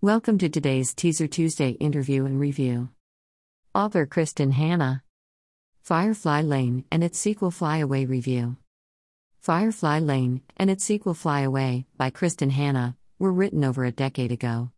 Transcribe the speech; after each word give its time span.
Welcome 0.00 0.38
to 0.38 0.48
today's 0.48 0.94
Teaser 0.94 1.26
Tuesday 1.26 1.70
interview 1.70 2.24
and 2.24 2.38
review. 2.38 2.90
Author 3.74 4.06
Kristin 4.06 4.52
Hannah. 4.52 5.02
Firefly 5.82 6.40
Lane 6.42 6.84
and 6.92 7.02
its 7.02 7.18
sequel 7.18 7.50
Fly 7.50 7.78
Away 7.78 8.04
review. 8.04 8.58
Firefly 9.40 9.98
Lane 9.98 10.42
and 10.56 10.70
its 10.70 10.84
sequel 10.84 11.14
Fly 11.14 11.40
Away 11.40 11.84
by 11.96 12.10
Kristin 12.10 12.52
Hannah 12.52 12.96
were 13.18 13.32
written 13.32 13.64
over 13.64 13.84
a 13.84 13.90
decade 13.90 14.30
ago. 14.30 14.70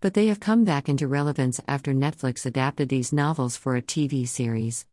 But 0.00 0.14
they 0.14 0.26
have 0.26 0.40
come 0.40 0.64
back 0.64 0.88
into 0.88 1.06
relevance 1.06 1.60
after 1.68 1.94
Netflix 1.94 2.44
adapted 2.44 2.88
these 2.88 3.12
novels 3.12 3.56
for 3.56 3.76
a 3.76 3.82
TV 3.82 4.26
series. 4.26 4.86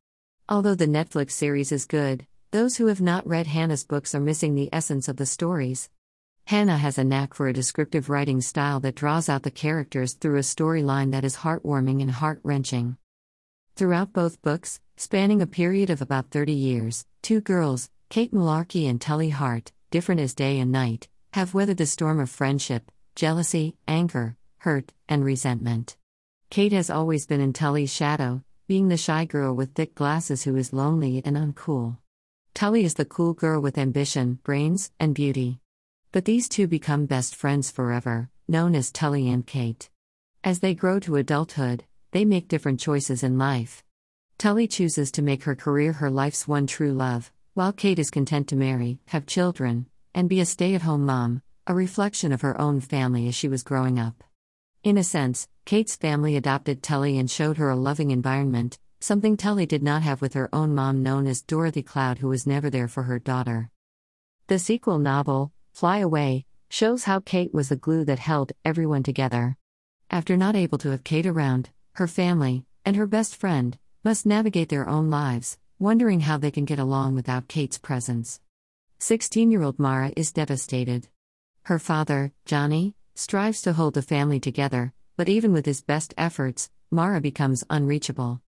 Although 0.47 0.75
the 0.75 0.85
Netflix 0.85 1.31
series 1.31 1.71
is 1.71 1.85
good, 1.85 2.27
those 2.51 2.77
who 2.77 2.85
have 2.85 3.01
not 3.01 3.27
read 3.27 3.47
Hannah's 3.47 3.83
books 3.83 4.13
are 4.13 4.19
missing 4.19 4.53
the 4.53 4.69
essence 4.71 5.07
of 5.07 5.17
the 5.17 5.25
stories. 5.25 5.89
Hannah 6.51 6.79
has 6.79 6.97
a 6.97 7.05
knack 7.05 7.33
for 7.33 7.47
a 7.47 7.53
descriptive 7.53 8.09
writing 8.09 8.41
style 8.41 8.81
that 8.81 8.95
draws 8.95 9.29
out 9.29 9.43
the 9.43 9.49
characters 9.49 10.15
through 10.15 10.35
a 10.35 10.41
storyline 10.41 11.11
that 11.11 11.23
is 11.23 11.37
heartwarming 11.37 12.01
and 12.01 12.11
heart 12.11 12.41
wrenching. 12.43 12.97
Throughout 13.77 14.11
both 14.11 14.41
books, 14.41 14.81
spanning 14.97 15.41
a 15.41 15.47
period 15.47 15.89
of 15.89 16.01
about 16.01 16.29
30 16.29 16.51
years, 16.51 17.05
two 17.21 17.39
girls, 17.39 17.89
Kate 18.09 18.33
Mularkey 18.33 18.89
and 18.89 18.99
Tully 18.99 19.29
Hart, 19.29 19.71
different 19.91 20.19
as 20.19 20.33
day 20.33 20.59
and 20.59 20.73
night, 20.73 21.07
have 21.31 21.53
weathered 21.53 21.77
the 21.77 21.85
storm 21.85 22.19
of 22.19 22.29
friendship, 22.29 22.91
jealousy, 23.15 23.77
anger, 23.87 24.35
hurt, 24.57 24.91
and 25.07 25.23
resentment. 25.23 25.95
Kate 26.49 26.73
has 26.73 26.89
always 26.89 27.25
been 27.25 27.39
in 27.39 27.53
Tully's 27.53 27.93
shadow, 27.93 28.43
being 28.67 28.89
the 28.89 28.97
shy 28.97 29.23
girl 29.23 29.55
with 29.55 29.73
thick 29.73 29.95
glasses 29.95 30.43
who 30.43 30.57
is 30.57 30.73
lonely 30.73 31.21
and 31.23 31.37
uncool. 31.37 31.99
Tully 32.53 32.83
is 32.83 32.95
the 32.95 33.05
cool 33.05 33.33
girl 33.33 33.61
with 33.61 33.77
ambition, 33.77 34.39
brains, 34.43 34.91
and 34.99 35.15
beauty. 35.15 35.60
But 36.13 36.25
these 36.25 36.49
two 36.49 36.67
become 36.67 37.05
best 37.05 37.35
friends 37.35 37.71
forever, 37.71 38.29
known 38.45 38.75
as 38.75 38.91
Tully 38.91 39.29
and 39.29 39.47
Kate. 39.47 39.89
As 40.43 40.59
they 40.59 40.73
grow 40.73 40.99
to 40.99 41.15
adulthood, 41.15 41.85
they 42.11 42.25
make 42.25 42.49
different 42.49 42.81
choices 42.81 43.23
in 43.23 43.37
life. 43.37 43.81
Tully 44.37 44.67
chooses 44.67 45.09
to 45.11 45.21
make 45.21 45.43
her 45.45 45.55
career 45.55 45.93
her 45.93 46.09
life's 46.09 46.49
one 46.49 46.67
true 46.67 46.91
love, 46.91 47.31
while 47.53 47.71
Kate 47.71 47.97
is 47.97 48.11
content 48.11 48.49
to 48.49 48.57
marry, 48.57 48.99
have 49.05 49.25
children, 49.25 49.87
and 50.13 50.27
be 50.27 50.41
a 50.41 50.45
stay 50.45 50.75
at 50.75 50.81
home 50.81 51.05
mom, 51.05 51.43
a 51.65 51.73
reflection 51.73 52.33
of 52.33 52.41
her 52.41 52.59
own 52.59 52.81
family 52.81 53.29
as 53.29 53.35
she 53.35 53.47
was 53.47 53.63
growing 53.63 53.97
up. 53.97 54.21
In 54.83 54.97
a 54.97 55.05
sense, 55.05 55.47
Kate's 55.63 55.95
family 55.95 56.35
adopted 56.35 56.83
Tully 56.83 57.17
and 57.17 57.31
showed 57.31 57.55
her 57.55 57.69
a 57.69 57.75
loving 57.77 58.11
environment, 58.11 58.79
something 58.99 59.37
Tully 59.37 59.65
did 59.65 59.81
not 59.81 60.01
have 60.01 60.21
with 60.21 60.33
her 60.33 60.49
own 60.51 60.75
mom, 60.75 61.03
known 61.03 61.25
as 61.25 61.41
Dorothy 61.41 61.83
Cloud, 61.83 62.17
who 62.17 62.27
was 62.27 62.45
never 62.45 62.69
there 62.69 62.89
for 62.89 63.03
her 63.03 63.17
daughter. 63.17 63.69
The 64.47 64.59
sequel 64.59 64.99
novel, 64.99 65.53
Fly 65.71 65.99
Away, 65.99 66.45
shows 66.69 67.05
how 67.05 67.19
Kate 67.19 67.53
was 67.53 67.69
the 67.69 67.75
glue 67.75 68.05
that 68.05 68.19
held 68.19 68.51
everyone 68.63 69.03
together. 69.03 69.57
After 70.09 70.37
not 70.37 70.55
able 70.55 70.77
to 70.79 70.89
have 70.89 71.03
Kate 71.03 71.25
around, 71.25 71.69
her 71.93 72.07
family, 72.07 72.65
and 72.85 72.95
her 72.95 73.07
best 73.07 73.35
friend, 73.35 73.77
must 74.03 74.25
navigate 74.25 74.69
their 74.69 74.87
own 74.87 75.09
lives, 75.09 75.57
wondering 75.79 76.21
how 76.21 76.37
they 76.37 76.51
can 76.51 76.65
get 76.65 76.79
along 76.79 77.15
without 77.15 77.47
Kate's 77.47 77.77
presence. 77.77 78.39
16 78.99 79.49
year 79.49 79.63
old 79.63 79.79
Mara 79.79 80.11
is 80.15 80.31
devastated. 80.31 81.07
Her 81.63 81.79
father, 81.79 82.31
Johnny, 82.45 82.95
strives 83.15 83.61
to 83.63 83.73
hold 83.73 83.93
the 83.93 84.01
family 84.01 84.39
together, 84.39 84.93
but 85.17 85.29
even 85.29 85.53
with 85.53 85.65
his 85.65 85.81
best 85.81 86.13
efforts, 86.17 86.69
Mara 86.91 87.21
becomes 87.21 87.63
unreachable. 87.69 88.41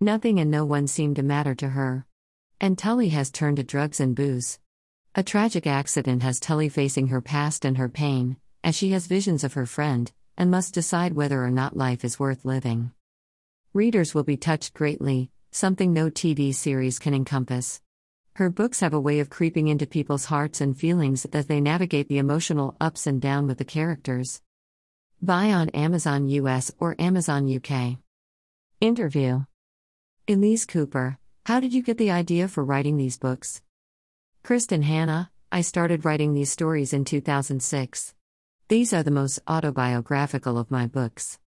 Nothing 0.00 0.38
and 0.38 0.50
no 0.50 0.64
one 0.64 0.86
seem 0.86 1.14
to 1.14 1.22
matter 1.22 1.54
to 1.56 1.70
her. 1.70 2.06
And 2.60 2.76
Tully 2.76 3.08
has 3.10 3.30
turned 3.30 3.56
to 3.56 3.64
drugs 3.64 4.00
and 4.00 4.14
booze. 4.14 4.58
A 5.18 5.22
tragic 5.22 5.66
accident 5.66 6.22
has 6.22 6.38
Tully 6.38 6.68
facing 6.68 7.06
her 7.06 7.22
past 7.22 7.64
and 7.64 7.78
her 7.78 7.88
pain, 7.88 8.36
as 8.62 8.74
she 8.74 8.90
has 8.90 9.06
visions 9.06 9.44
of 9.44 9.54
her 9.54 9.64
friend, 9.64 10.12
and 10.36 10.50
must 10.50 10.74
decide 10.74 11.14
whether 11.14 11.42
or 11.42 11.50
not 11.50 11.74
life 11.74 12.04
is 12.04 12.18
worth 12.18 12.44
living. 12.44 12.90
Readers 13.72 14.14
will 14.14 14.24
be 14.24 14.36
touched 14.36 14.74
greatly, 14.74 15.30
something 15.50 15.94
no 15.94 16.10
TV 16.10 16.54
series 16.54 16.98
can 16.98 17.14
encompass. 17.14 17.80
Her 18.34 18.50
books 18.50 18.80
have 18.80 18.92
a 18.92 19.00
way 19.00 19.20
of 19.20 19.30
creeping 19.30 19.68
into 19.68 19.86
people's 19.86 20.26
hearts 20.26 20.60
and 20.60 20.78
feelings 20.78 21.24
as 21.32 21.46
they 21.46 21.62
navigate 21.62 22.10
the 22.10 22.18
emotional 22.18 22.76
ups 22.78 23.06
and 23.06 23.18
downs 23.18 23.48
with 23.48 23.56
the 23.56 23.64
characters. 23.64 24.42
Buy 25.22 25.50
on 25.50 25.70
Amazon 25.70 26.28
US 26.28 26.70
or 26.78 26.94
Amazon 26.98 27.50
UK. 27.50 27.96
Interview 28.82 29.46
Elise 30.28 30.66
Cooper, 30.66 31.16
how 31.46 31.58
did 31.58 31.72
you 31.72 31.82
get 31.82 31.96
the 31.96 32.10
idea 32.10 32.48
for 32.48 32.62
writing 32.62 32.98
these 32.98 33.16
books? 33.16 33.62
Kristin 34.46 34.84
Hannah, 34.84 35.32
I 35.50 35.60
started 35.60 36.04
writing 36.04 36.32
these 36.32 36.52
stories 36.52 36.92
in 36.92 37.04
2006. 37.04 38.14
These 38.68 38.92
are 38.92 39.02
the 39.02 39.10
most 39.10 39.40
autobiographical 39.48 40.56
of 40.56 40.70
my 40.70 40.86
books. 40.86 41.40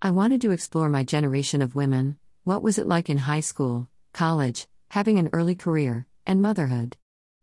I 0.00 0.12
wanted 0.12 0.40
to 0.42 0.52
explore 0.52 0.88
my 0.88 1.02
generation 1.02 1.62
of 1.62 1.74
women 1.74 2.16
what 2.44 2.62
was 2.62 2.78
it 2.78 2.86
like 2.86 3.10
in 3.10 3.18
high 3.18 3.40
school, 3.40 3.88
college, 4.12 4.68
having 4.92 5.18
an 5.18 5.30
early 5.32 5.56
career, 5.56 6.06
and 6.28 6.40
motherhood. 6.40 6.96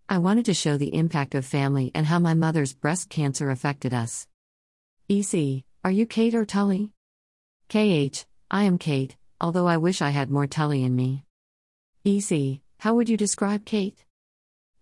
I 0.07 0.17
wanted 0.17 0.45
to 0.45 0.53
show 0.53 0.77
the 0.77 0.95
impact 0.95 1.35
of 1.35 1.45
family 1.45 1.91
and 1.93 2.05
how 2.05 2.19
my 2.19 2.33
mother's 2.33 2.71
breast 2.73 3.09
cancer 3.09 3.49
affected 3.49 3.93
us. 3.93 4.29
EC, 5.09 5.65
are 5.83 5.91
you 5.91 6.05
Kate 6.05 6.35
or 6.35 6.45
Tully? 6.45 6.93
KH, 7.67 8.23
I 8.49 8.63
am 8.63 8.77
Kate, 8.77 9.17
although 9.41 9.67
I 9.67 9.75
wish 9.75 10.01
I 10.01 10.11
had 10.11 10.31
more 10.31 10.47
Tully 10.47 10.85
in 10.85 10.95
me. 10.95 11.25
EC, 12.05 12.61
how 12.77 12.95
would 12.95 13.09
you 13.09 13.17
describe 13.17 13.65
Kate? 13.65 14.05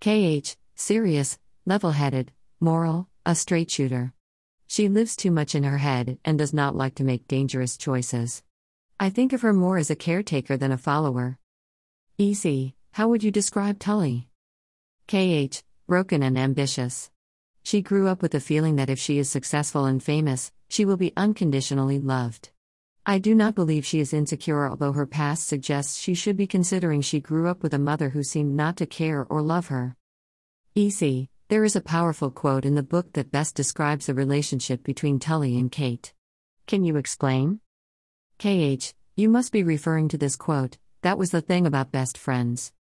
KH, 0.02 0.56
serious, 0.76 1.38
level 1.66 1.92
headed, 1.92 2.32
moral, 2.62 3.10
a 3.26 3.36
straight 3.36 3.70
shooter. 3.70 4.14
She 4.66 4.88
lives 4.88 5.18
too 5.18 5.30
much 5.30 5.56
in 5.56 5.64
her 5.64 5.80
head 5.80 6.20
and 6.24 6.38
does 6.38 6.54
not 6.54 6.74
like 6.74 6.96
to 6.96 7.04
make 7.04 7.28
dangerous 7.28 7.76
choices. 7.76 8.42
I 8.98 9.10
think 9.10 9.34
of 9.34 9.42
her 9.42 9.52
more 9.52 9.78
as 9.78 9.90
a 9.90 9.98
caretaker 9.98 10.56
than 10.56 10.72
a 10.72 10.78
follower. 10.78 11.38
EC, 12.18 12.76
how 12.94 13.10
would 13.10 13.24
you 13.24 13.32
describe 13.32 13.78
Tully? 13.78 14.30
KH, 15.10 15.64
broken 15.86 16.24
and 16.24 16.38
ambitious. 16.38 17.12
She 17.64 17.82
grew 17.82 18.08
up 18.08 18.22
with 18.22 18.32
the 18.32 18.40
feeling 18.40 18.78
that 18.78 18.90
if 18.90 19.00
she 19.00 19.18
is 19.18 19.30
successful 19.30 19.84
and 19.84 20.02
famous, 20.02 20.54
she 20.70 20.86
will 20.86 20.98
be 20.98 21.12
unconditionally 21.18 22.00
loved. 22.00 22.52
I 23.06 23.18
do 23.18 23.34
not 23.34 23.56
believe 23.56 23.86
she 23.86 24.00
is 24.00 24.14
insecure, 24.14 24.70
although 24.70 24.92
her 24.92 25.08
past 25.08 25.48
suggests 25.48 25.98
she 25.98 26.14
should 26.14 26.38
be 26.38 26.48
considering 26.48 27.02
she 27.02 27.20
grew 27.20 27.48
up 27.48 27.64
with 27.64 27.74
a 27.74 27.80
mother 27.80 28.10
who 28.10 28.24
seemed 28.24 28.56
not 28.56 28.78
to 28.78 28.86
care 28.86 29.26
or 29.30 29.42
love 29.42 29.68
her. 29.68 29.96
EC, 30.76 31.30
there 31.48 31.64
is 31.64 31.76
a 31.76 31.82
powerful 31.82 32.30
quote 32.30 32.66
in 32.66 32.76
the 32.76 32.84
book 32.84 33.14
that 33.14 33.32
best 33.32 33.56
describes 33.56 34.06
the 34.06 34.14
relationship 34.14 34.84
between 34.84 35.18
Tully 35.18 35.58
and 35.58 35.72
Kate. 35.72 36.14
Can 36.68 36.84
you 36.84 36.98
explain? 36.98 37.62
KH, 38.38 38.94
you 39.16 39.30
must 39.30 39.52
be 39.52 39.64
referring 39.64 40.08
to 40.10 40.18
this 40.18 40.36
quote 40.36 40.78
that 41.02 41.18
was 41.18 41.32
the 41.32 41.42
thing 41.42 41.66
about 41.66 41.92
best 41.92 42.18
friends. 42.18 42.74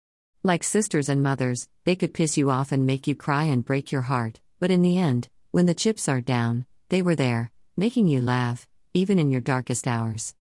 Like 0.42 0.64
sisters 0.64 1.08
and 1.08 1.22
mothers, 1.22 1.68
they 1.84 1.94
could 1.94 2.14
piss 2.14 2.36
you 2.36 2.50
off 2.50 2.72
and 2.72 2.86
make 2.86 3.06
you 3.06 3.14
cry 3.14 3.44
and 3.44 3.64
break 3.64 3.92
your 3.92 4.02
heart, 4.02 4.40
but 4.58 4.70
in 4.70 4.82
the 4.82 4.98
end, 4.98 5.28
when 5.50 5.66
the 5.66 5.74
chips 5.74 6.08
are 6.08 6.20
down, 6.20 6.66
they 6.88 7.02
were 7.02 7.14
there, 7.14 7.52
making 7.76 8.08
you 8.08 8.20
laugh, 8.22 8.66
even 8.96 9.18
in 9.18 9.30
your 9.30 9.42
darkest 9.42 9.86
hours. 9.86 10.34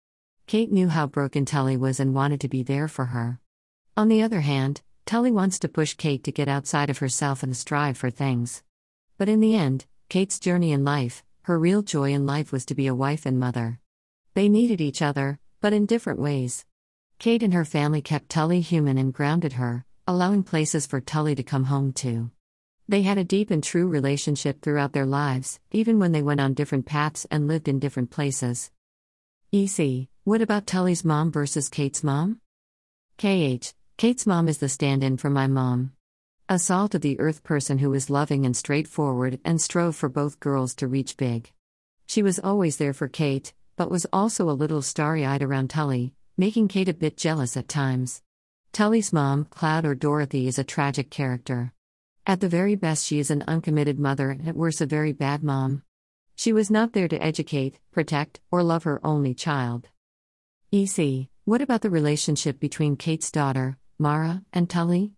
Kate 0.47 0.71
knew 0.71 0.88
how 0.88 1.05
broken 1.05 1.43
Tully 1.43 1.75
was 1.75 1.99
and 1.99 2.16
wanted 2.16 2.39
to 2.39 2.47
be 2.47 2.63
there 2.63 2.88
for 2.88 3.07
her. 3.07 3.41
On 3.97 4.07
the 4.07 4.21
other 4.21 4.39
hand, 4.39 4.81
Tully 5.05 5.29
wants 5.29 5.59
to 5.59 5.67
push 5.67 5.93
Kate 5.93 6.23
to 6.23 6.31
get 6.31 6.47
outside 6.47 6.89
of 6.89 6.99
herself 6.99 7.43
and 7.43 7.55
strive 7.55 7.97
for 7.97 8.09
things. 8.09 8.63
But 9.17 9.27
in 9.27 9.41
the 9.41 9.55
end, 9.55 9.85
Kate's 10.07 10.39
journey 10.39 10.71
in 10.71 10.85
life, 10.85 11.21
her 11.41 11.59
real 11.59 11.81
joy 11.81 12.13
in 12.13 12.25
life 12.25 12.53
was 12.53 12.66
to 12.67 12.75
be 12.75 12.88
a 12.88 12.95
wife 12.95 13.25
and 13.25 13.38
mother. 13.38 13.81
They 14.35 14.47
needed 14.47 14.79
each 14.79 15.01
other, 15.01 15.37
but 15.59 15.73
in 15.73 15.85
different 15.85 16.22
ways. 16.22 16.63
Kate 17.19 17.43
and 17.43 17.53
her 17.53 17.66
family 17.66 18.01
kept 18.01 18.29
Tully 18.29 18.61
human 18.61 18.97
and 18.97 19.13
grounded 19.13 19.53
her, 19.53 19.83
allowing 20.07 20.43
places 20.43 20.85
for 20.85 21.01
Tully 21.01 21.35
to 21.35 21.43
come 21.43 21.66
home 21.66 21.91
to. 21.93 22.31
They 22.88 23.01
had 23.01 23.18
a 23.18 23.23
deep 23.23 23.50
and 23.50 23.63
true 23.63 23.88
relationship 23.88 24.62
throughout 24.62 24.94
their 24.94 25.07
lives, 25.07 25.59
even 25.72 25.97
when 25.97 26.12
they 26.12 26.22
went 26.22 26.40
on 26.40 26.53
different 26.53 26.85
paths 26.85 27.25
and 27.31 27.47
lived 27.47 27.68
in 27.68 27.79
different 27.79 28.12
places. 28.12 28.69
EC, 29.52 30.08
what 30.23 30.41
about 30.41 30.67
Tully's 30.67 31.03
mom 31.03 31.32
versus 31.32 31.67
Kate's 31.67 32.03
mom? 32.03 32.41
KH, 33.17 33.73
Kate's 33.97 34.28
mom 34.28 34.47
is 34.47 34.59
the 34.59 34.70
stand 34.70 35.03
in 35.03 35.17
for 35.17 35.32
my 35.32 35.47
mom. 35.47 35.93
A 36.47 36.59
salt 36.59 36.93
of 36.93 37.02
the 37.02 37.20
earth 37.20 37.43
person 37.43 37.79
who 37.79 37.90
was 37.90 38.11
loving 38.11 38.46
and 38.46 38.55
straightforward 38.55 39.40
and 39.43 39.59
strove 39.59 39.96
for 39.96 40.09
both 40.09 40.40
girls 40.40 40.76
to 40.76 40.87
reach 40.87 41.17
big. 41.17 41.52
She 42.05 42.22
was 42.22 42.37
always 42.37 42.78
there 42.78 42.93
for 42.93 43.08
Kate, 43.08 43.52
but 43.78 43.90
was 43.90 44.05
also 44.14 44.47
a 44.47 44.52
little 44.52 44.84
starry 44.84 45.26
eyed 45.26 45.41
around 45.41 45.72
Tully, 45.72 46.14
making 46.37 46.67
Kate 46.67 46.90
a 46.90 46.93
bit 46.93 47.17
jealous 47.17 47.58
at 47.58 47.67
times. 47.67 48.22
Tully's 48.73 49.11
mom, 49.11 49.46
Cloud 49.46 49.85
or 49.85 49.96
Dorothy, 49.96 50.47
is 50.47 50.59
a 50.59 50.64
tragic 50.64 51.09
character. 51.09 51.73
At 52.27 52.39
the 52.39 52.49
very 52.49 52.73
best, 52.73 53.05
she 53.05 53.19
is 53.19 53.29
an 53.29 53.43
uncommitted 53.47 53.99
mother, 53.99 54.31
and 54.31 54.47
at 54.47 54.55
worst, 54.55 54.81
a 54.81 54.87
very 54.87 55.13
bad 55.13 55.43
mom. 55.43 55.83
She 56.35 56.51
was 56.51 56.72
not 56.72 56.93
there 56.93 57.07
to 57.07 57.23
educate, 57.23 57.79
protect, 57.91 58.39
or 58.49 58.63
love 58.63 58.83
her 58.83 58.99
only 59.05 59.35
child. 59.35 59.89
EC, 60.72 61.27
what 61.43 61.61
about 61.61 61.81
the 61.81 61.91
relationship 61.91 62.59
between 62.59 62.95
Kate's 62.95 63.29
daughter, 63.29 63.77
Mara, 63.99 64.41
and 64.51 64.67
Tully? 64.67 65.13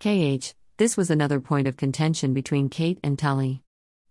KH, 0.00 0.54
this 0.78 0.96
was 0.96 1.10
another 1.10 1.38
point 1.38 1.68
of 1.68 1.76
contention 1.76 2.32
between 2.32 2.70
Kate 2.70 2.98
and 3.04 3.18
Tully. 3.18 3.62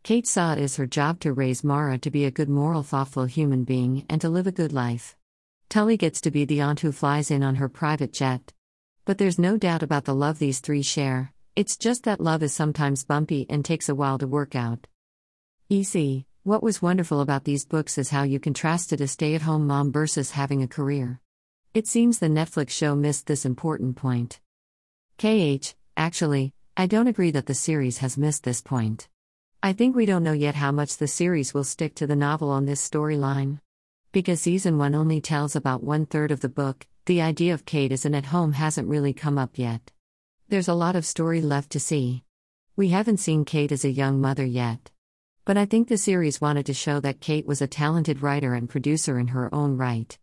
Kate 0.03 0.27
saw 0.27 0.53
it 0.53 0.59
as 0.59 0.75
her 0.75 0.85
job 0.85 1.19
to 1.21 1.33
raise 1.33 1.63
Mara 1.63 1.97
to 1.97 2.11
be 2.11 2.25
a 2.25 2.31
good, 2.31 2.49
moral, 2.49 2.83
thoughtful 2.83 3.25
human 3.25 3.63
being 3.63 4.05
and 4.07 4.21
to 4.21 4.29
live 4.29 4.45
a 4.45 4.51
good 4.51 4.71
life. 4.71 5.17
Tully 5.69 5.97
gets 5.97 6.21
to 6.21 6.29
be 6.29 6.45
the 6.45 6.61
aunt 6.61 6.81
who 6.81 6.91
flies 6.91 7.31
in 7.31 7.41
on 7.41 7.55
her 7.55 7.67
private 7.67 8.13
jet. 8.13 8.53
But 9.05 9.17
there's 9.17 9.39
no 9.39 9.57
doubt 9.57 9.81
about 9.81 10.05
the 10.05 10.13
love 10.13 10.37
these 10.37 10.59
three 10.59 10.83
share, 10.83 11.33
it's 11.55 11.75
just 11.75 12.03
that 12.05 12.21
love 12.21 12.43
is 12.43 12.53
sometimes 12.53 13.03
bumpy 13.03 13.45
and 13.49 13.65
takes 13.65 13.89
a 13.89 13.95
while 13.95 14.17
to 14.17 14.27
work 14.27 14.55
out. 14.55 14.87
EC, 15.69 16.25
what 16.43 16.63
was 16.63 16.81
wonderful 16.81 17.19
about 17.19 17.43
these 17.43 17.65
books 17.65 17.97
is 17.97 18.09
how 18.09 18.23
you 18.23 18.39
contrasted 18.39 19.01
a 19.01 19.07
stay 19.07 19.35
at 19.35 19.41
home 19.41 19.67
mom 19.67 19.91
versus 19.91 20.31
having 20.31 20.63
a 20.63 20.67
career. 20.67 21.19
It 21.73 21.87
seems 21.87 22.19
the 22.19 22.27
Netflix 22.27 22.69
show 22.69 22.95
missed 22.95 23.27
this 23.27 23.45
important 23.45 23.97
point. 23.97 24.39
KH, 25.17 25.75
actually, 25.97 26.53
I 26.77 26.87
don't 26.87 27.07
agree 27.07 27.31
that 27.31 27.47
the 27.47 27.53
series 27.53 27.97
has 27.97 28.17
missed 28.17 28.43
this 28.43 28.61
point. 28.61 29.09
I 29.61 29.73
think 29.73 29.95
we 29.95 30.05
don't 30.05 30.23
know 30.23 30.31
yet 30.31 30.55
how 30.55 30.71
much 30.71 30.97
the 30.97 31.07
series 31.07 31.53
will 31.53 31.63
stick 31.65 31.95
to 31.95 32.07
the 32.07 32.15
novel 32.15 32.49
on 32.49 32.65
this 32.65 32.87
storyline. 32.87 33.59
Because 34.13 34.41
season 34.41 34.77
1 34.77 34.95
only 34.95 35.21
tells 35.21 35.55
about 35.55 35.83
one 35.83 36.05
third 36.05 36.31
of 36.31 36.39
the 36.39 36.49
book, 36.49 36.87
the 37.05 37.21
idea 37.21 37.53
of 37.53 37.65
Kate 37.65 37.91
as 37.91 38.05
an 38.05 38.15
at 38.15 38.25
home 38.27 38.53
hasn't 38.53 38.87
really 38.87 39.13
come 39.13 39.37
up 39.37 39.57
yet. 39.57 39.91
There's 40.51 40.67
a 40.67 40.73
lot 40.73 40.97
of 40.97 41.05
story 41.05 41.39
left 41.39 41.69
to 41.69 41.79
see. 41.79 42.25
We 42.75 42.89
haven't 42.89 43.21
seen 43.21 43.45
Kate 43.45 43.71
as 43.71 43.85
a 43.85 43.89
young 43.89 44.19
mother 44.19 44.43
yet. 44.43 44.91
But 45.45 45.55
I 45.55 45.63
think 45.63 45.87
the 45.87 45.97
series 45.97 46.41
wanted 46.41 46.65
to 46.65 46.73
show 46.73 46.99
that 46.99 47.21
Kate 47.21 47.45
was 47.47 47.61
a 47.61 47.67
talented 47.67 48.21
writer 48.21 48.53
and 48.53 48.69
producer 48.69 49.17
in 49.17 49.27
her 49.27 49.47
own 49.55 49.77
right. 49.77 50.19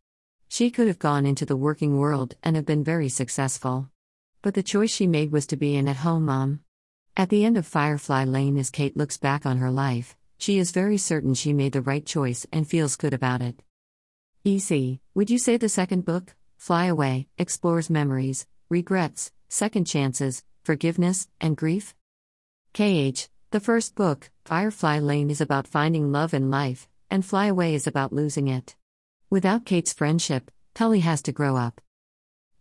She 0.47 0.71
could 0.71 0.87
have 0.87 0.99
gone 0.99 1.25
into 1.25 1.47
the 1.47 1.57
working 1.57 1.97
world 1.97 2.35
and 2.43 2.57
have 2.57 2.67
been 2.67 2.85
very 2.85 3.09
successful. 3.09 3.89
But 4.43 4.53
the 4.53 4.63
choice 4.63 4.91
she 4.91 5.07
made 5.07 5.33
was 5.33 5.47
to 5.47 5.57
be 5.57 5.77
an 5.77 5.89
at 5.89 5.97
home 5.97 6.27
mom. 6.27 6.61
At 7.17 7.31
the 7.31 7.47
end 7.47 7.57
of 7.57 7.65
Firefly 7.67 8.25
Lane, 8.25 8.59
as 8.59 8.69
Kate 8.69 8.99
looks 8.99 9.17
back 9.17 9.47
on 9.47 9.57
her 9.57 9.71
life, 9.71 10.15
she 10.37 10.59
is 10.59 10.73
very 10.73 10.99
certain 10.99 11.33
she 11.33 11.55
made 11.55 11.73
the 11.73 11.81
right 11.81 12.05
choice 12.05 12.47
and 12.53 12.69
feels 12.69 12.97
good 12.97 13.15
about 13.15 13.41
it. 13.41 13.63
EC, 14.45 15.01
would 15.15 15.31
you 15.31 15.39
say 15.39 15.57
the 15.57 15.71
second 15.71 16.05
book, 16.05 16.35
Fly 16.59 16.85
Away, 16.85 17.29
explores 17.39 17.89
memories, 17.89 18.47
regrets, 18.69 19.33
second 19.49 19.87
chances, 19.87 20.45
forgiveness, 20.63 21.29
and 21.41 21.57
grief? 21.57 21.95
KH, 22.75 23.29
the 23.51 23.61
first 23.61 23.95
book, 23.95 24.31
Firefly 24.45 24.99
Lane, 24.99 25.31
is 25.31 25.41
about 25.41 25.67
finding 25.67 26.13
love 26.13 26.35
in 26.35 26.51
life, 26.51 26.89
and 27.11 27.25
Fly 27.25 27.47
Away 27.47 27.75
is 27.75 27.87
about 27.87 28.13
losing 28.13 28.49
it. 28.49 28.77
Without 29.31 29.65
Kate's 29.65 29.93
friendship, 29.93 30.51
Tully 30.75 31.01
has 31.01 31.23
to 31.23 31.33
grow 31.33 31.57
up. 31.57 31.81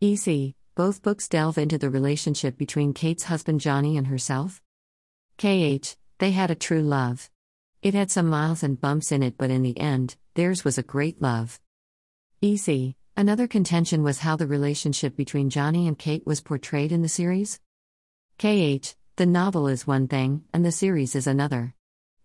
EC, 0.01 0.55
both 0.75 1.01
books 1.01 1.27
delve 1.27 1.57
into 1.57 1.77
the 1.77 1.89
relationship 1.89 2.57
between 2.57 2.93
Kate's 2.93 3.23
husband 3.23 3.61
Johnny 3.61 3.97
and 3.97 4.07
herself. 4.07 4.61
KH, 5.37 5.95
they 6.19 6.31
had 6.31 6.51
a 6.51 6.55
true 6.55 6.81
love. 6.81 7.29
It 7.81 7.93
had 7.93 8.11
some 8.11 8.27
miles 8.27 8.63
and 8.63 8.79
bumps 8.79 9.11
in 9.11 9.23
it, 9.23 9.37
but 9.37 9.49
in 9.49 9.61
the 9.61 9.79
end, 9.79 10.15
theirs 10.35 10.63
was 10.65 10.77
a 10.77 10.83
great 10.83 11.21
love. 11.21 11.59
EC, 12.41 12.95
another 13.17 13.47
contention 13.47 14.03
was 14.03 14.19
how 14.19 14.35
the 14.35 14.45
relationship 14.45 15.17
between 15.17 15.49
Johnny 15.49 15.87
and 15.87 15.97
Kate 15.97 16.25
was 16.27 16.39
portrayed 16.39 16.91
in 16.91 17.01
the 17.01 17.09
series. 17.09 17.59
KH, 18.37 18.93
the 19.15 19.25
novel 19.25 19.67
is 19.67 19.87
one 19.87 20.07
thing, 20.07 20.43
and 20.53 20.63
the 20.63 20.71
series 20.71 21.15
is 21.15 21.25
another. 21.25 21.73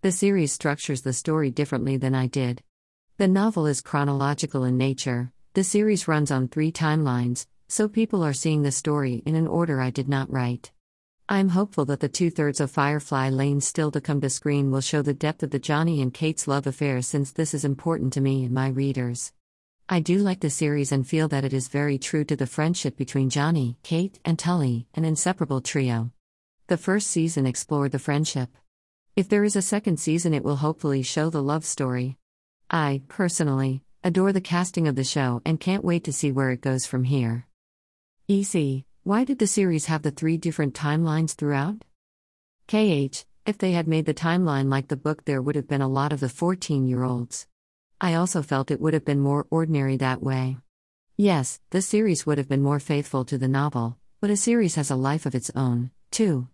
The 0.02 0.12
series 0.12 0.52
structures 0.52 1.00
the 1.00 1.14
story 1.14 1.50
differently 1.50 1.96
than 1.96 2.14
I 2.14 2.26
did. 2.26 2.62
The 3.16 3.26
novel 3.26 3.66
is 3.66 3.80
chronological 3.80 4.64
in 4.64 4.76
nature, 4.76 5.32
the 5.54 5.64
series 5.64 6.06
runs 6.06 6.30
on 6.30 6.48
three 6.48 6.70
timelines, 6.70 7.46
so 7.68 7.88
people 7.88 8.22
are 8.22 8.34
seeing 8.34 8.62
the 8.62 8.70
story 8.70 9.22
in 9.24 9.34
an 9.34 9.46
order 9.46 9.80
I 9.80 9.88
did 9.90 10.08
not 10.08 10.30
write. 10.30 10.72
I'm 11.26 11.50
hopeful 11.50 11.86
that 11.86 12.00
the 12.00 12.08
two 12.10 12.30
thirds 12.30 12.60
of 12.60 12.70
Firefly 12.70 13.30
Lane 13.30 13.62
still 13.62 13.90
to 13.92 14.00
come 14.02 14.20
to 14.20 14.28
screen 14.28 14.70
will 14.70 14.82
show 14.82 15.00
the 15.00 15.14
depth 15.14 15.42
of 15.42 15.50
the 15.50 15.58
Johnny 15.58 16.02
and 16.02 16.12
Kate's 16.12 16.46
love 16.46 16.66
affair 16.66 17.00
since 17.00 17.32
this 17.32 17.54
is 17.54 17.64
important 17.64 18.12
to 18.12 18.20
me 18.20 18.44
and 18.44 18.52
my 18.52 18.68
readers. 18.68 19.32
I 19.92 20.00
do 20.00 20.20
like 20.20 20.40
the 20.40 20.48
series 20.48 20.90
and 20.90 21.06
feel 21.06 21.28
that 21.28 21.44
it 21.44 21.52
is 21.52 21.68
very 21.68 21.98
true 21.98 22.24
to 22.24 22.34
the 22.34 22.46
friendship 22.46 22.96
between 22.96 23.28
Johnny, 23.28 23.76
Kate, 23.82 24.18
and 24.24 24.38
Tully, 24.38 24.86
an 24.94 25.04
inseparable 25.04 25.60
trio. 25.60 26.12
The 26.68 26.78
first 26.78 27.08
season 27.08 27.44
explored 27.44 27.92
the 27.92 27.98
friendship. 27.98 28.48
If 29.16 29.28
there 29.28 29.44
is 29.44 29.54
a 29.54 29.60
second 29.60 30.00
season, 30.00 30.32
it 30.32 30.42
will 30.42 30.56
hopefully 30.56 31.02
show 31.02 31.28
the 31.28 31.42
love 31.42 31.66
story. 31.66 32.16
I, 32.70 33.02
personally, 33.06 33.82
adore 34.02 34.32
the 34.32 34.40
casting 34.40 34.88
of 34.88 34.96
the 34.96 35.04
show 35.04 35.42
and 35.44 35.60
can't 35.60 35.84
wait 35.84 36.04
to 36.04 36.12
see 36.14 36.32
where 36.32 36.48
it 36.48 36.62
goes 36.62 36.86
from 36.86 37.04
here. 37.04 37.46
EC, 38.30 38.84
why 39.02 39.24
did 39.24 39.40
the 39.40 39.46
series 39.46 39.84
have 39.92 40.00
the 40.00 40.10
three 40.10 40.38
different 40.38 40.72
timelines 40.72 41.34
throughout? 41.34 41.84
KH, 42.66 43.26
if 43.44 43.58
they 43.58 43.72
had 43.72 43.86
made 43.86 44.06
the 44.06 44.14
timeline 44.14 44.70
like 44.70 44.88
the 44.88 44.96
book, 44.96 45.26
there 45.26 45.42
would 45.42 45.54
have 45.54 45.68
been 45.68 45.82
a 45.82 45.86
lot 45.86 46.14
of 46.14 46.20
the 46.20 46.30
14 46.30 46.86
year 46.86 47.04
olds. 47.04 47.46
I 48.04 48.14
also 48.14 48.42
felt 48.42 48.72
it 48.72 48.80
would 48.80 48.94
have 48.94 49.04
been 49.04 49.20
more 49.20 49.46
ordinary 49.48 49.96
that 49.98 50.20
way. 50.20 50.56
Yes, 51.16 51.60
the 51.70 51.80
series 51.80 52.26
would 52.26 52.36
have 52.36 52.48
been 52.48 52.60
more 52.60 52.80
faithful 52.80 53.24
to 53.26 53.38
the 53.38 53.46
novel, 53.46 53.96
but 54.20 54.28
a 54.28 54.36
series 54.36 54.74
has 54.74 54.90
a 54.90 54.96
life 54.96 55.24
of 55.24 55.36
its 55.36 55.52
own, 55.54 55.92
too. 56.10 56.48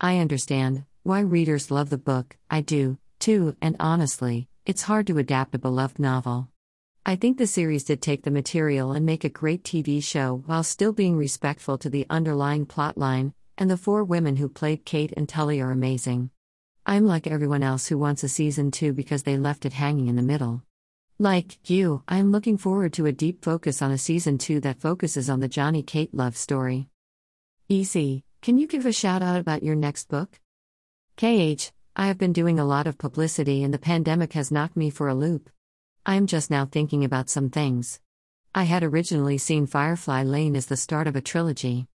I 0.00 0.16
understand 0.16 0.84
why 1.02 1.20
readers 1.20 1.70
love 1.70 1.90
the 1.90 1.98
book, 1.98 2.38
I 2.50 2.62
do, 2.62 2.96
too, 3.18 3.56
and 3.60 3.76
honestly, 3.78 4.48
it's 4.64 4.84
hard 4.84 5.06
to 5.08 5.18
adapt 5.18 5.54
a 5.54 5.58
beloved 5.58 5.98
novel. 5.98 6.48
I 7.04 7.14
think 7.14 7.36
the 7.36 7.46
series 7.46 7.84
did 7.84 8.00
take 8.00 8.22
the 8.22 8.30
material 8.30 8.92
and 8.92 9.04
make 9.04 9.22
a 9.22 9.28
great 9.28 9.64
TV 9.64 10.02
show 10.02 10.44
while 10.46 10.62
still 10.62 10.94
being 10.94 11.18
respectful 11.18 11.76
to 11.76 11.90
the 11.90 12.06
underlying 12.08 12.64
plotline, 12.64 13.34
and 13.58 13.70
the 13.70 13.76
four 13.76 14.02
women 14.02 14.36
who 14.36 14.48
played 14.48 14.86
Kate 14.86 15.12
and 15.14 15.28
Tully 15.28 15.60
are 15.60 15.72
amazing. 15.72 16.30
I'm 16.86 17.04
like 17.04 17.26
everyone 17.26 17.62
else 17.62 17.88
who 17.88 17.98
wants 17.98 18.24
a 18.24 18.30
season 18.30 18.70
2 18.70 18.94
because 18.94 19.24
they 19.24 19.36
left 19.36 19.66
it 19.66 19.74
hanging 19.74 20.06
in 20.08 20.16
the 20.16 20.22
middle. 20.22 20.62
Like 21.18 21.56
you, 21.70 22.02
I'm 22.06 22.30
looking 22.30 22.58
forward 22.58 22.92
to 22.94 23.06
a 23.06 23.12
deep 23.12 23.42
focus 23.42 23.80
on 23.80 23.90
a 23.90 23.96
season 23.96 24.36
2 24.36 24.60
that 24.60 24.82
focuses 24.82 25.30
on 25.30 25.40
the 25.40 25.48
Johnny 25.48 25.82
Kate 25.82 26.12
love 26.12 26.36
story. 26.36 26.90
EC, 27.70 28.22
can 28.42 28.58
you 28.58 28.66
give 28.66 28.84
a 28.84 28.92
shout 28.92 29.22
out 29.22 29.40
about 29.40 29.62
your 29.62 29.76
next 29.76 30.10
book? 30.10 30.38
KH, 31.16 31.72
I 31.96 32.08
have 32.08 32.18
been 32.18 32.34
doing 32.34 32.58
a 32.58 32.66
lot 32.66 32.86
of 32.86 32.98
publicity 32.98 33.64
and 33.64 33.72
the 33.72 33.78
pandemic 33.78 34.34
has 34.34 34.50
knocked 34.50 34.76
me 34.76 34.90
for 34.90 35.08
a 35.08 35.14
loop. 35.14 35.48
I'm 36.04 36.26
just 36.26 36.50
now 36.50 36.66
thinking 36.66 37.02
about 37.02 37.30
some 37.30 37.48
things. 37.48 37.98
I 38.54 38.64
had 38.64 38.82
originally 38.82 39.38
seen 39.38 39.66
Firefly 39.66 40.22
Lane 40.22 40.54
as 40.54 40.66
the 40.66 40.76
start 40.76 41.06
of 41.06 41.16
a 41.16 41.22
trilogy. 41.22 41.86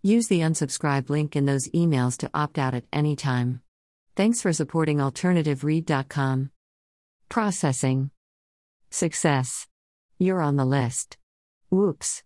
Use 0.02 0.28
the 0.28 0.40
unsubscribe 0.40 1.10
link 1.10 1.36
in 1.36 1.46
those 1.46 1.70
emails 1.70 2.18
to 2.18 2.30
opt 2.34 2.58
out 2.58 2.74
at 2.74 2.86
any 2.92 3.16
time. 3.16 3.62
Thanks 4.16 4.42
for 4.42 4.52
supporting 4.52 4.98
AlternativeRead.com. 4.98 6.50
Processing. 7.30 8.12
Success. 8.90 9.68
You're 10.18 10.42
on 10.42 10.56
the 10.56 10.66
list. 10.66 11.18
Whoops. 11.70 12.24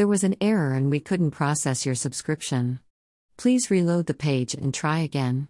There 0.00 0.08
was 0.08 0.24
an 0.24 0.36
error 0.40 0.72
and 0.72 0.90
we 0.90 0.98
couldn't 0.98 1.32
process 1.32 1.84
your 1.84 1.94
subscription. 1.94 2.80
Please 3.36 3.70
reload 3.70 4.06
the 4.06 4.14
page 4.14 4.54
and 4.54 4.72
try 4.72 5.00
again. 5.00 5.48